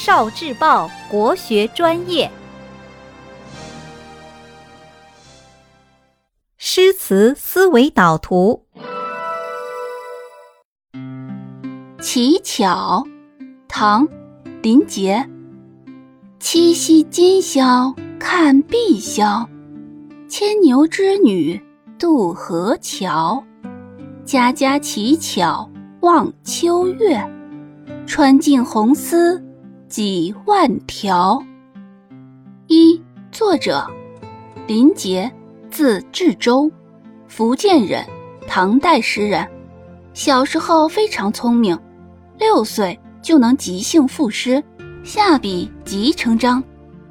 [0.00, 2.30] 少智报国学专业，
[6.56, 8.64] 诗词思维导图。
[12.00, 13.04] 乞巧，
[13.66, 14.06] 唐·
[14.62, 15.28] 林杰。
[16.38, 19.44] 七夕今宵看碧霄，
[20.28, 21.60] 牵牛织女
[21.98, 23.42] 渡河桥。
[24.24, 25.68] 家家乞巧
[26.02, 27.20] 望秋月，
[28.06, 29.44] 穿尽红丝。
[29.88, 31.42] 几万条。
[32.66, 33.02] 一
[33.32, 33.88] 作者
[34.66, 35.30] 林杰，
[35.70, 36.70] 字志周，
[37.26, 38.04] 福建人，
[38.46, 39.48] 唐代诗人。
[40.12, 41.78] 小时候非常聪明，
[42.38, 44.62] 六岁就能即兴赋诗，
[45.02, 46.62] 下笔即成章。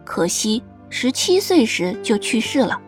[0.05, 2.79] 可惜十七岁时就去世了。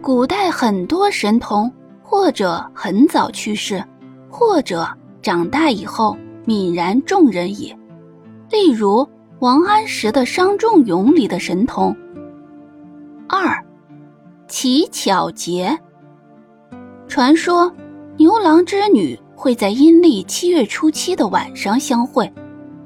[0.00, 1.70] 古代很多神童，
[2.02, 3.84] 或者很早去世，
[4.30, 4.88] 或者
[5.20, 6.16] 长大以后
[6.46, 7.76] 泯然众人矣。
[8.50, 11.96] 例如王安石的《伤仲永》里的神童。
[13.28, 13.56] 二，
[14.48, 15.78] 乞巧节。
[17.06, 17.72] 传说
[18.16, 22.30] 牛郎织女会在阴历七月初七的晚上相会，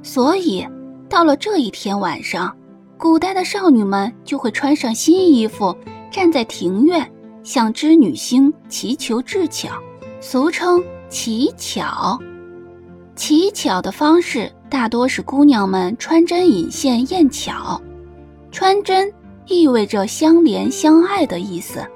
[0.03, 0.67] 所以
[1.09, 2.55] 到了这一天晚上，
[2.99, 5.75] 古代的少女们就会穿上新衣服，
[6.11, 7.11] 站在庭院
[7.43, 9.71] 向织女星祈求智巧，
[10.21, 12.19] 俗称乞巧。
[13.17, 17.81] 乞巧的方式大多是姑娘们穿针引线验巧，
[18.51, 19.09] 穿针
[19.47, 21.87] 意味着相连相爱的意思，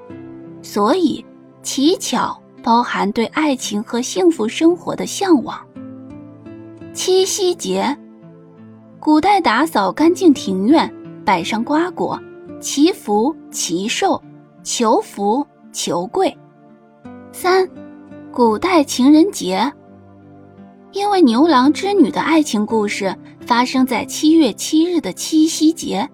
[0.61, 1.23] 所以
[1.61, 5.59] 乞巧包含对爱情和幸福生活的向往。
[6.93, 7.93] 七夕节，
[8.97, 10.89] 古代打扫干净庭院，
[11.25, 12.17] 摆上瓜果，
[12.61, 14.23] 祈福祈寿，
[14.63, 16.33] 求福求贵。
[17.33, 17.69] 三，
[18.31, 19.69] 古代情人节。
[20.91, 26.07] 因为牛郎织女的爱情故事发生在七月七日的七夕节，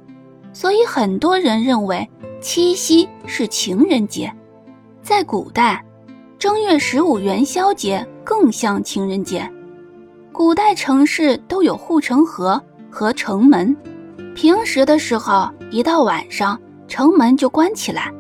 [0.52, 2.08] 所以很多人认为
[2.42, 4.32] 七夕是情人节。
[5.02, 5.84] 在古代，
[6.38, 9.50] 正月十五元宵节更像情人节。
[10.34, 13.76] 古代城市都有护城河和城门，
[14.36, 18.12] 平时的时候一到晚上城门就关起来，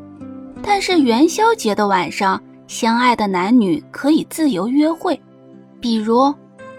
[0.63, 5.19] 但是元宵节的晚上，相爱的男女可以自由约会，
[5.81, 6.33] 比如。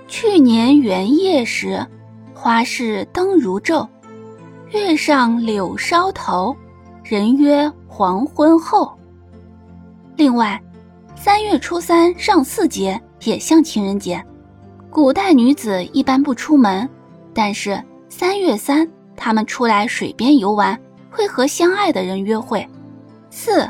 [0.09, 1.85] 去年元夜时，
[2.33, 3.87] 花市灯如昼，
[4.71, 6.57] 月上柳梢头，
[7.03, 8.97] 人约黄昏后。
[10.17, 10.61] 另外，
[11.17, 14.23] 三月初三上巳节也像情人节。
[14.91, 16.89] 古代女子一般不出门，
[17.35, 20.79] 但是三月三，她们出来水边游玩，
[21.11, 22.67] 会和相爱的人约会。
[23.29, 23.69] 四，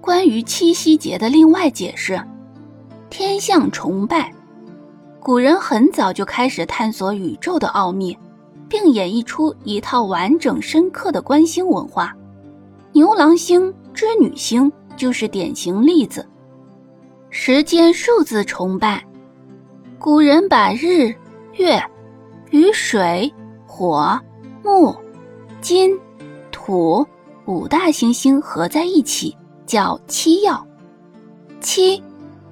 [0.00, 2.20] 关于七夕节的另外解释：
[3.08, 4.30] 天象崇拜。
[5.24, 8.14] 古人很早就开始探索宇宙的奥秘，
[8.68, 12.14] 并演绎出一套完整深刻的观星文化。
[12.92, 16.28] 牛郎星、织女星就是典型例子。
[17.30, 19.02] 时间数字崇拜，
[19.98, 21.14] 古人把日、
[21.54, 21.82] 月、
[22.50, 23.32] 雨水、
[23.66, 24.20] 火、
[24.62, 24.94] 木、
[25.62, 25.98] 金、
[26.52, 27.02] 土
[27.46, 30.62] 五大行星合在一起，叫七曜。
[31.62, 32.02] 七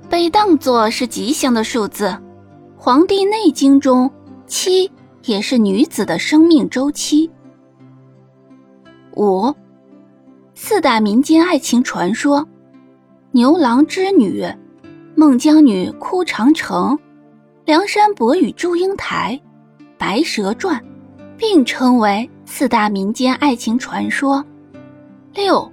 [0.08, 2.06] 被当作是吉祥的数字。
[2.84, 4.10] 《黄帝内经》中，
[4.48, 4.90] 七
[5.26, 7.30] 也是女子的生命周期。
[9.14, 9.54] 五，
[10.52, 12.44] 四大民间爱情传说：
[13.30, 14.44] 牛郎织女、
[15.14, 16.98] 孟姜女哭长城、
[17.64, 19.40] 梁山伯与祝英台、
[19.96, 20.84] 白蛇传，
[21.36, 24.44] 并称为四大民间爱情传说。
[25.34, 25.70] 六，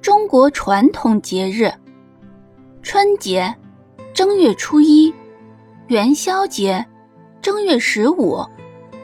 [0.00, 1.72] 中国传统节日：
[2.82, 3.54] 春节，
[4.12, 5.14] 正月初一。
[5.92, 6.82] 元宵节，
[7.42, 8.42] 正月十五；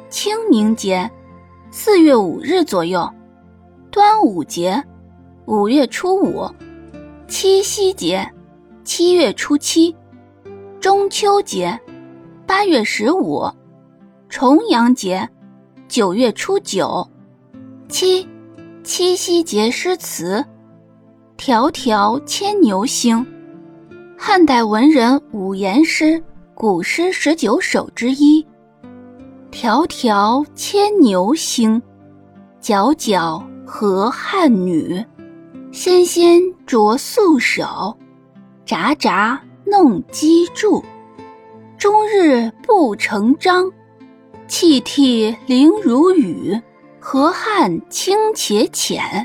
[0.08, 1.06] 清明节，
[1.70, 3.06] 四月五日左右；
[3.90, 4.82] 端午节，
[5.44, 6.50] 五月初五；
[7.28, 8.26] 七夕节，
[8.84, 9.94] 七月初七；
[10.80, 11.78] 中秋节，
[12.46, 13.52] 八月十五；
[14.30, 15.28] 重阳节，
[15.88, 17.06] 九月初九。
[17.90, 18.26] 七，
[18.82, 20.42] 七夕节诗词：
[21.36, 23.26] 迢迢牵牛星，
[24.16, 26.24] 汉代文人五言诗。
[26.60, 28.44] 古诗十九首之一。
[29.52, 31.80] 迢迢牵牛星，
[32.60, 35.00] 皎皎河汉女。
[35.70, 37.96] 纤纤擢素手，
[38.66, 40.82] 札札弄机杼。
[41.78, 43.70] 终日不成章，
[44.48, 46.60] 泣涕零如雨。
[46.98, 49.24] 河汉清且浅，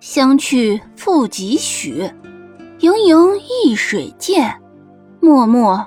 [0.00, 2.10] 相去复几许？
[2.78, 4.58] 盈盈一水间，
[5.20, 5.86] 脉脉。